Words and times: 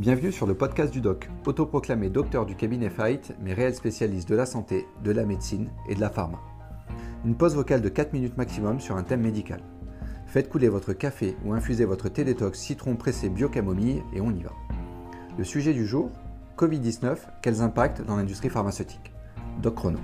Bienvenue 0.00 0.32
sur 0.32 0.46
le 0.46 0.54
podcast 0.54 0.90
du 0.90 1.02
doc, 1.02 1.28
autoproclamé 1.44 2.08
docteur 2.08 2.46
du 2.46 2.56
cabinet 2.56 2.88
Fight, 2.88 3.34
mais 3.38 3.52
réel 3.52 3.74
spécialiste 3.74 4.30
de 4.30 4.34
la 4.34 4.46
santé, 4.46 4.86
de 5.04 5.10
la 5.10 5.26
médecine 5.26 5.68
et 5.90 5.94
de 5.94 6.00
la 6.00 6.08
pharma. 6.08 6.40
Une 7.26 7.34
pause 7.34 7.54
vocale 7.54 7.82
de 7.82 7.90
4 7.90 8.14
minutes 8.14 8.38
maximum 8.38 8.80
sur 8.80 8.96
un 8.96 9.02
thème 9.02 9.20
médical. 9.20 9.60
Faites 10.24 10.48
couler 10.48 10.70
votre 10.70 10.94
café 10.94 11.36
ou 11.44 11.52
infusez 11.52 11.84
votre 11.84 12.08
thé 12.08 12.24
détox 12.24 12.58
citron 12.58 12.96
pressé 12.96 13.28
bio-camomille 13.28 14.02
et 14.14 14.22
on 14.22 14.30
y 14.30 14.42
va. 14.42 14.52
Le 15.36 15.44
sujet 15.44 15.74
du 15.74 15.86
jour, 15.86 16.08
Covid-19, 16.56 17.18
quels 17.42 17.60
impacts 17.60 18.00
dans 18.00 18.16
l'industrie 18.16 18.48
pharmaceutique? 18.48 19.12
Doc 19.60 19.74
Chrono. 19.74 19.98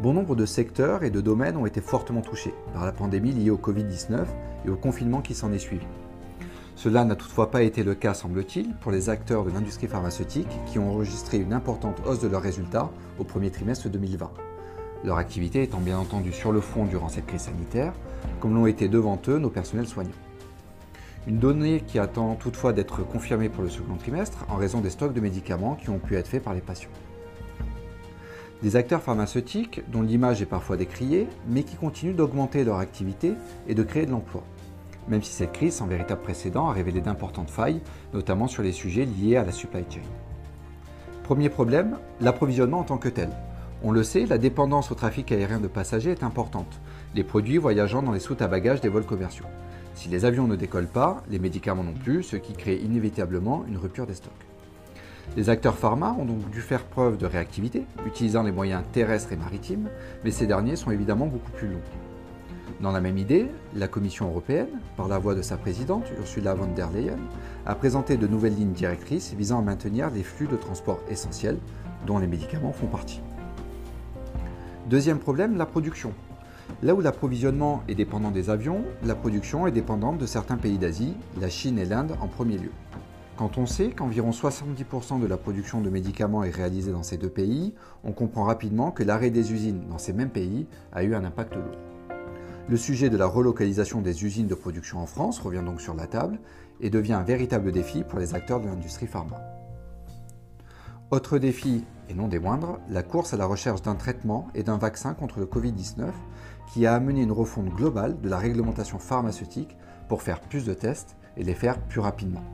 Bon 0.00 0.12
nombre 0.12 0.36
de 0.36 0.46
secteurs 0.46 1.02
et 1.02 1.10
de 1.10 1.20
domaines 1.20 1.56
ont 1.56 1.66
été 1.66 1.80
fortement 1.80 2.22
touchés 2.22 2.54
par 2.72 2.86
la 2.86 2.92
pandémie 2.92 3.32
liée 3.32 3.50
au 3.50 3.58
Covid-19 3.58 4.24
et 4.66 4.70
au 4.70 4.76
confinement 4.76 5.20
qui 5.20 5.34
s'en 5.34 5.52
est 5.52 5.58
suivi. 5.58 5.86
Cela 6.74 7.04
n'a 7.04 7.14
toutefois 7.14 7.50
pas 7.50 7.62
été 7.62 7.82
le 7.82 7.94
cas, 7.94 8.14
semble-t-il, 8.14 8.74
pour 8.76 8.90
les 8.90 9.08
acteurs 9.08 9.44
de 9.44 9.50
l'industrie 9.50 9.86
pharmaceutique 9.86 10.48
qui 10.66 10.78
ont 10.78 10.90
enregistré 10.90 11.38
une 11.38 11.52
importante 11.52 12.00
hausse 12.06 12.20
de 12.20 12.28
leurs 12.28 12.42
résultats 12.42 12.90
au 13.18 13.24
premier 13.24 13.50
trimestre 13.50 13.88
2020. 13.88 14.30
Leur 15.04 15.18
activité 15.18 15.62
étant 15.62 15.80
bien 15.80 15.98
entendu 15.98 16.32
sur 16.32 16.50
le 16.50 16.60
front 16.60 16.84
durant 16.86 17.08
cette 17.08 17.26
crise 17.26 17.42
sanitaire, 17.42 17.92
comme 18.40 18.54
l'ont 18.54 18.66
été 18.66 18.88
devant 18.88 19.20
eux 19.28 19.38
nos 19.38 19.50
personnels 19.50 19.86
soignants. 19.86 20.10
Une 21.28 21.38
donnée 21.38 21.82
qui 21.86 21.98
attend 21.98 22.34
toutefois 22.34 22.72
d'être 22.72 23.06
confirmée 23.06 23.48
pour 23.48 23.62
le 23.62 23.68
second 23.68 23.96
trimestre 23.96 24.44
en 24.48 24.56
raison 24.56 24.80
des 24.80 24.90
stocks 24.90 25.12
de 25.12 25.20
médicaments 25.20 25.76
qui 25.76 25.90
ont 25.90 25.98
pu 25.98 26.16
être 26.16 26.26
faits 26.26 26.42
par 26.42 26.54
les 26.54 26.60
patients. 26.60 26.90
Des 28.62 28.76
acteurs 28.76 29.02
pharmaceutiques 29.02 29.82
dont 29.90 30.02
l'image 30.02 30.40
est 30.40 30.46
parfois 30.46 30.76
décriée, 30.76 31.28
mais 31.48 31.64
qui 31.64 31.76
continuent 31.76 32.14
d'augmenter 32.14 32.64
leur 32.64 32.78
activité 32.78 33.34
et 33.68 33.74
de 33.74 33.82
créer 33.82 34.06
de 34.06 34.12
l'emploi 34.12 34.42
même 35.08 35.22
si 35.22 35.32
cette 35.32 35.52
crise 35.52 35.74
sans 35.74 35.86
véritable 35.86 36.22
précédent 36.22 36.68
a 36.68 36.72
révélé 36.72 37.00
d'importantes 37.00 37.50
failles, 37.50 37.80
notamment 38.14 38.46
sur 38.46 38.62
les 38.62 38.72
sujets 38.72 39.04
liés 39.04 39.36
à 39.36 39.44
la 39.44 39.52
supply 39.52 39.84
chain. 39.90 40.00
Premier 41.24 41.48
problème, 41.48 41.98
l'approvisionnement 42.20 42.80
en 42.80 42.84
tant 42.84 42.98
que 42.98 43.08
tel. 43.08 43.30
On 43.84 43.90
le 43.90 44.02
sait, 44.02 44.26
la 44.26 44.38
dépendance 44.38 44.92
au 44.92 44.94
trafic 44.94 45.32
aérien 45.32 45.58
de 45.58 45.66
passagers 45.68 46.10
est 46.10 46.22
importante, 46.22 46.80
les 47.14 47.24
produits 47.24 47.58
voyageant 47.58 48.02
dans 48.02 48.12
les 48.12 48.20
soutes 48.20 48.42
à 48.42 48.48
bagages 48.48 48.80
des 48.80 48.88
vols 48.88 49.06
commerciaux. 49.06 49.46
Si 49.94 50.08
les 50.08 50.24
avions 50.24 50.46
ne 50.46 50.56
décollent 50.56 50.86
pas, 50.86 51.22
les 51.30 51.38
médicaments 51.38 51.84
non 51.84 51.92
plus, 51.92 52.22
ce 52.22 52.36
qui 52.36 52.52
crée 52.52 52.76
inévitablement 52.76 53.64
une 53.68 53.76
rupture 53.76 54.06
des 54.06 54.14
stocks. 54.14 54.32
Les 55.36 55.48
acteurs 55.48 55.76
pharma 55.76 56.14
ont 56.18 56.24
donc 56.24 56.50
dû 56.50 56.60
faire 56.60 56.84
preuve 56.84 57.16
de 57.16 57.26
réactivité, 57.26 57.84
utilisant 58.06 58.42
les 58.42 58.52
moyens 58.52 58.82
terrestres 58.92 59.32
et 59.32 59.36
maritimes, 59.36 59.88
mais 60.24 60.30
ces 60.30 60.46
derniers 60.46 60.76
sont 60.76 60.90
évidemment 60.90 61.26
beaucoup 61.26 61.52
plus 61.52 61.68
longs. 61.68 62.11
Dans 62.82 62.90
la 62.90 63.00
même 63.00 63.16
idée, 63.16 63.48
la 63.76 63.86
Commission 63.86 64.26
européenne, 64.26 64.80
par 64.96 65.06
la 65.06 65.20
voix 65.20 65.36
de 65.36 65.42
sa 65.42 65.56
présidente, 65.56 66.02
Ursula 66.18 66.54
von 66.54 66.66
der 66.66 66.90
Leyen, 66.90 67.18
a 67.64 67.76
présenté 67.76 68.16
de 68.16 68.26
nouvelles 68.26 68.56
lignes 68.56 68.72
directrices 68.72 69.34
visant 69.34 69.60
à 69.60 69.62
maintenir 69.62 70.10
les 70.10 70.24
flux 70.24 70.48
de 70.48 70.56
transport 70.56 70.98
essentiels, 71.08 71.58
dont 72.08 72.18
les 72.18 72.26
médicaments 72.26 72.72
font 72.72 72.88
partie. 72.88 73.20
Deuxième 74.90 75.20
problème, 75.20 75.56
la 75.56 75.64
production. 75.64 76.12
Là 76.82 76.96
où 76.96 77.00
l'approvisionnement 77.00 77.84
est 77.86 77.94
dépendant 77.94 78.32
des 78.32 78.50
avions, 78.50 78.82
la 79.04 79.14
production 79.14 79.68
est 79.68 79.72
dépendante 79.72 80.18
de 80.18 80.26
certains 80.26 80.56
pays 80.56 80.78
d'Asie, 80.78 81.14
la 81.40 81.48
Chine 81.48 81.78
et 81.78 81.84
l'Inde 81.84 82.16
en 82.20 82.26
premier 82.26 82.58
lieu. 82.58 82.72
Quand 83.36 83.58
on 83.58 83.66
sait 83.66 83.90
qu'environ 83.90 84.30
70% 84.30 85.20
de 85.20 85.26
la 85.28 85.36
production 85.36 85.82
de 85.82 85.88
médicaments 85.88 86.42
est 86.42 86.50
réalisée 86.50 86.90
dans 86.90 87.04
ces 87.04 87.16
deux 87.16 87.30
pays, 87.30 87.74
on 88.02 88.10
comprend 88.10 88.42
rapidement 88.42 88.90
que 88.90 89.04
l'arrêt 89.04 89.30
des 89.30 89.52
usines 89.52 89.84
dans 89.88 89.98
ces 89.98 90.12
mêmes 90.12 90.30
pays 90.30 90.66
a 90.92 91.04
eu 91.04 91.14
un 91.14 91.24
impact 91.24 91.54
lourd. 91.54 91.91
Le 92.68 92.76
sujet 92.76 93.10
de 93.10 93.16
la 93.16 93.26
relocalisation 93.26 94.00
des 94.00 94.24
usines 94.24 94.46
de 94.46 94.54
production 94.54 95.00
en 95.00 95.06
France 95.06 95.40
revient 95.40 95.62
donc 95.64 95.80
sur 95.80 95.94
la 95.94 96.06
table 96.06 96.38
et 96.80 96.90
devient 96.90 97.14
un 97.14 97.24
véritable 97.24 97.72
défi 97.72 98.04
pour 98.04 98.20
les 98.20 98.34
acteurs 98.34 98.60
de 98.60 98.66
l'industrie 98.66 99.08
pharma. 99.08 99.40
Autre 101.10 101.38
défi, 101.38 101.84
et 102.08 102.14
non 102.14 102.28
des 102.28 102.38
moindres, 102.38 102.78
la 102.88 103.02
course 103.02 103.34
à 103.34 103.36
la 103.36 103.46
recherche 103.46 103.82
d'un 103.82 103.96
traitement 103.96 104.48
et 104.54 104.62
d'un 104.62 104.78
vaccin 104.78 105.12
contre 105.12 105.40
le 105.40 105.46
Covid-19 105.46 106.10
qui 106.72 106.86
a 106.86 106.94
amené 106.94 107.22
une 107.22 107.32
refonte 107.32 107.68
globale 107.68 108.20
de 108.20 108.28
la 108.28 108.38
réglementation 108.38 108.98
pharmaceutique 108.98 109.76
pour 110.08 110.22
faire 110.22 110.40
plus 110.40 110.64
de 110.64 110.72
tests 110.72 111.16
et 111.36 111.42
les 111.42 111.54
faire 111.54 111.78
plus 111.80 112.00
rapidement. 112.00 112.44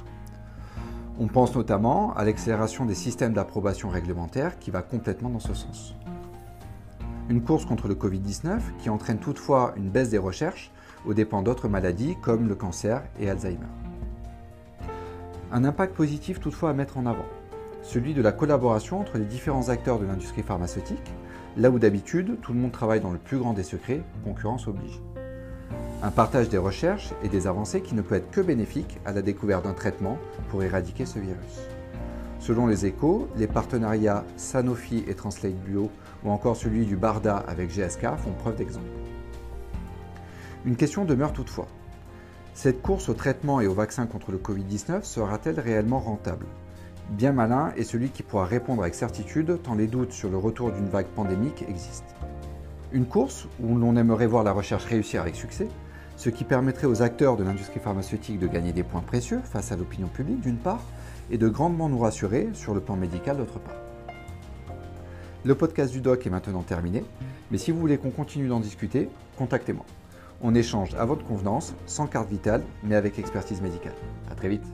On 1.20 1.26
pense 1.26 1.54
notamment 1.54 2.14
à 2.14 2.25
l'accélération 2.25 2.86
des 2.86 2.94
systèmes 2.94 3.34
d'approbation 3.34 3.90
réglementaire 3.90 4.58
qui 4.58 4.70
va 4.70 4.82
complètement 4.82 5.30
dans 5.30 5.40
ce 5.40 5.54
sens. 5.54 5.94
Une 7.30 7.42
course 7.42 7.66
contre 7.66 7.88
le 7.88 7.94
Covid-19 7.94 8.60
qui 8.78 8.88
entraîne 8.88 9.18
toutefois 9.18 9.74
une 9.76 9.90
baisse 9.90 10.08
des 10.08 10.18
recherches 10.18 10.70
aux 11.04 11.12
dépens 11.12 11.42
d'autres 11.42 11.68
maladies 11.68 12.16
comme 12.22 12.48
le 12.48 12.54
cancer 12.54 13.02
et 13.20 13.28
Alzheimer. 13.28 13.66
Un 15.52 15.64
impact 15.64 15.94
positif 15.94 16.40
toutefois 16.40 16.70
à 16.70 16.72
mettre 16.72 16.96
en 16.96 17.04
avant, 17.04 17.26
celui 17.82 18.14
de 18.14 18.22
la 18.22 18.32
collaboration 18.32 19.00
entre 19.00 19.18
les 19.18 19.24
différents 19.24 19.68
acteurs 19.68 19.98
de 19.98 20.06
l'industrie 20.06 20.42
pharmaceutique, 20.42 21.12
là 21.56 21.70
où 21.70 21.78
d'habitude 21.78 22.38
tout 22.40 22.52
le 22.52 22.60
monde 22.60 22.72
travaille 22.72 23.00
dans 23.00 23.12
le 23.12 23.18
plus 23.18 23.38
grand 23.38 23.52
des 23.52 23.62
secrets, 23.62 24.02
concurrence 24.24 24.66
oblige. 24.66 25.00
Un 26.02 26.10
partage 26.10 26.48
des 26.48 26.58
recherches 26.58 27.12
et 27.22 27.28
des 27.28 27.46
avancées 27.46 27.82
qui 27.82 27.94
ne 27.94 28.02
peut 28.02 28.14
être 28.14 28.30
que 28.30 28.40
bénéfique 28.40 29.00
à 29.04 29.12
la 29.12 29.20
découverte 29.20 29.64
d'un 29.64 29.74
traitement 29.74 30.16
pour 30.48 30.62
éradiquer 30.62 31.04
ce 31.04 31.18
virus. 31.18 31.60
Selon 32.41 32.66
les 32.66 32.87
échos, 32.87 33.28
les 33.37 33.47
partenariats 33.47 34.25
Sanofi 34.37 35.04
et 35.06 35.15
Translate 35.15 35.54
Bio 35.54 35.91
ou 36.25 36.31
encore 36.31 36.56
celui 36.56 36.87
du 36.87 36.97
Barda 36.97 37.37
avec 37.37 37.71
GSK 37.71 38.16
font 38.16 38.32
preuve 38.38 38.56
d'exemple. 38.56 38.87
Une 40.65 40.76
question 40.76 41.04
demeure 41.04 41.32
toutefois. 41.32 41.66
Cette 42.54 42.82
course 42.82 43.09
au 43.09 43.15
traitement 43.15 43.60
et 43.60 43.66
au 43.66 43.75
vaccin 43.75 44.06
contre 44.06 44.32
le 44.32 44.38
Covid-19 44.38 45.03
sera-t-elle 45.03 45.60
réellement 45.60 46.00
rentable? 46.00 46.47
Bien 47.10 47.32
malin 47.32 47.72
est 47.76 47.84
celui 47.84 48.10
qui 48.10 48.22
pourra 48.22 48.44
répondre 48.44 48.82
avec 48.82 48.94
certitude 48.94 49.60
tant 49.62 49.75
les 49.75 49.87
doutes 49.87 50.12
sur 50.12 50.28
le 50.28 50.37
retour 50.37 50.72
d'une 50.72 50.88
vague 50.88 51.06
pandémique 51.06 51.65
existent. 51.69 52.12
Une 52.93 53.06
course 53.06 53.47
où 53.60 53.76
l'on 53.76 53.97
aimerait 53.97 54.26
voir 54.26 54.44
la 54.44 54.53
recherche 54.53 54.84
réussir 54.84 55.20
avec 55.20 55.37
succès, 55.37 55.69
ce 56.16 56.31
qui 56.31 56.44
permettrait 56.44 56.87
aux 56.87 57.00
acteurs 57.00 57.37
de 57.37 57.44
l'industrie 57.44 57.81
pharmaceutique 57.81 58.38
de 58.38 58.49
gagner 58.49 58.72
des 58.72 58.82
points 58.82 59.03
précieux 59.03 59.41
face 59.44 59.70
à 59.72 59.76
l'opinion 59.76 60.09
publique 60.09 60.41
d'une 60.41 60.56
part, 60.56 60.82
et 61.30 61.38
de 61.38 61.48
grandement 61.48 61.88
nous 61.88 61.98
rassurer 61.98 62.48
sur 62.54 62.74
le 62.74 62.80
plan 62.80 62.96
médical 62.96 63.36
d'autre 63.36 63.58
part. 63.58 63.76
Le 65.44 65.54
podcast 65.54 65.92
du 65.92 66.00
doc 66.00 66.26
est 66.26 66.30
maintenant 66.30 66.62
terminé, 66.62 67.04
mais 67.50 67.58
si 67.58 67.70
vous 67.70 67.78
voulez 67.78 67.98
qu'on 67.98 68.10
continue 68.10 68.48
d'en 68.48 68.60
discuter, 68.60 69.08
contactez-moi. 69.36 69.84
On 70.42 70.54
échange 70.54 70.94
à 70.94 71.04
votre 71.04 71.24
convenance, 71.24 71.74
sans 71.86 72.06
carte 72.06 72.28
vitale, 72.28 72.62
mais 72.82 72.96
avec 72.96 73.18
expertise 73.18 73.60
médicale. 73.60 73.94
A 74.30 74.34
très 74.34 74.48
vite 74.48 74.66